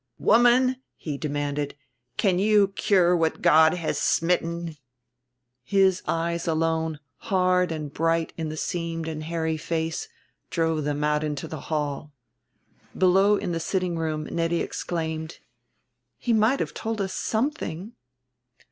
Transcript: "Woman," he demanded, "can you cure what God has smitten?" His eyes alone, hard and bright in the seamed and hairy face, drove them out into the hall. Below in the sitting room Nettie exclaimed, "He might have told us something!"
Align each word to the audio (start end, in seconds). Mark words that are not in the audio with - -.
"Woman," 0.17 0.77
he 0.95 1.15
demanded, 1.15 1.75
"can 2.17 2.39
you 2.39 2.69
cure 2.69 3.15
what 3.15 3.43
God 3.43 3.75
has 3.75 3.99
smitten?" 3.99 4.75
His 5.63 6.01
eyes 6.07 6.47
alone, 6.47 6.99
hard 7.17 7.71
and 7.71 7.93
bright 7.93 8.33
in 8.35 8.49
the 8.49 8.57
seamed 8.57 9.07
and 9.07 9.21
hairy 9.25 9.57
face, 9.57 10.09
drove 10.49 10.85
them 10.85 11.03
out 11.03 11.23
into 11.23 11.47
the 11.47 11.61
hall. 11.69 12.11
Below 12.97 13.35
in 13.35 13.51
the 13.51 13.59
sitting 13.59 13.95
room 13.95 14.23
Nettie 14.23 14.61
exclaimed, 14.61 15.37
"He 16.17 16.33
might 16.33 16.59
have 16.61 16.73
told 16.73 16.99
us 16.99 17.13
something!" 17.13 17.93